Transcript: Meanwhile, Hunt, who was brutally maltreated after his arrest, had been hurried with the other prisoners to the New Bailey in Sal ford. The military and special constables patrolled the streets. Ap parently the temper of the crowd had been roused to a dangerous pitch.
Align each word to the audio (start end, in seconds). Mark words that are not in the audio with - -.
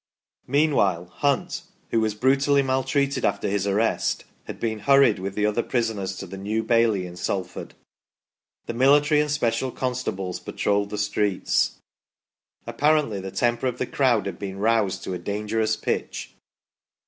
Meanwhile, 0.47 1.05
Hunt, 1.17 1.61
who 1.91 1.99
was 2.01 2.15
brutally 2.15 2.63
maltreated 2.63 3.23
after 3.23 3.47
his 3.47 3.67
arrest, 3.67 4.23
had 4.45 4.59
been 4.59 4.79
hurried 4.79 5.19
with 5.19 5.35
the 5.35 5.45
other 5.45 5.61
prisoners 5.61 6.15
to 6.17 6.25
the 6.25 6.39
New 6.39 6.63
Bailey 6.63 7.05
in 7.05 7.15
Sal 7.15 7.43
ford. 7.43 7.75
The 8.65 8.73
military 8.73 9.21
and 9.21 9.29
special 9.29 9.69
constables 9.71 10.39
patrolled 10.39 10.89
the 10.89 10.97
streets. 10.97 11.77
Ap 12.65 12.79
parently 12.79 13.21
the 13.21 13.29
temper 13.29 13.67
of 13.67 13.77
the 13.77 13.85
crowd 13.85 14.25
had 14.25 14.39
been 14.39 14.57
roused 14.57 15.03
to 15.03 15.13
a 15.13 15.19
dangerous 15.19 15.75
pitch. 15.75 16.33